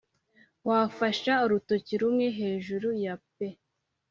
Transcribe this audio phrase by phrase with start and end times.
[0.67, 3.57] wafashe urutoki rumwe hejuru ya pee;